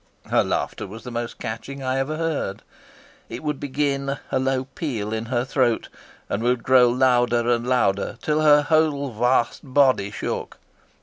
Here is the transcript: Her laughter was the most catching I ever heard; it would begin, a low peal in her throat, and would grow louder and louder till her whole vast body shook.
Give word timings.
Her 0.31 0.43
laughter 0.43 0.87
was 0.87 1.03
the 1.03 1.11
most 1.11 1.37
catching 1.37 1.83
I 1.83 1.99
ever 1.99 2.17
heard; 2.17 2.63
it 3.29 3.43
would 3.43 3.59
begin, 3.59 4.17
a 4.31 4.39
low 4.39 4.65
peal 4.65 5.13
in 5.13 5.25
her 5.25 5.45
throat, 5.45 5.89
and 6.27 6.41
would 6.41 6.63
grow 6.63 6.89
louder 6.89 7.47
and 7.51 7.67
louder 7.67 8.17
till 8.23 8.41
her 8.41 8.63
whole 8.63 9.11
vast 9.11 9.59
body 9.63 10.09
shook. 10.09 10.57